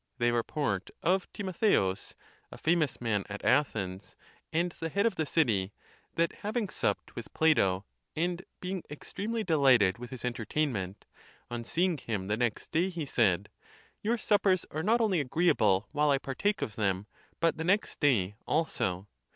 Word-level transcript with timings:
They 0.17 0.31
report 0.31 0.89
of 1.03 1.31
Timotheus, 1.31 2.15
a 2.51 2.57
famous 2.57 2.99
man 2.99 3.23
at 3.29 3.45
Athens, 3.45 4.15
and 4.51 4.71
the 4.79 4.89
head 4.89 5.05
of 5.05 5.15
the 5.15 5.27
city, 5.27 5.73
that 6.15 6.37
having 6.41 6.69
supped 6.69 7.15
with 7.15 7.31
Plato, 7.35 7.85
and 8.15 8.41
being 8.61 8.81
extremely 8.89 9.43
delighted 9.43 9.99
with 9.99 10.09
his 10.09 10.25
entertain 10.25 10.71
ment, 10.73 11.05
on 11.51 11.63
seeing 11.63 11.99
him 11.99 12.29
the 12.29 12.35
next 12.37 12.71
day, 12.71 12.89
he 12.89 13.05
said," 13.05 13.47
Your 14.01 14.17
suppers 14.17 14.65
are 14.71 14.81
not 14.81 15.01
only 15.01 15.19
agreeable 15.19 15.87
while 15.91 16.09
I 16.09 16.17
partake 16.17 16.63
of 16.63 16.77
them, 16.77 17.05
but 17.39 17.57
the 17.57 17.63
next 17.63 17.99
day 17.99 18.33
also." 18.47 19.07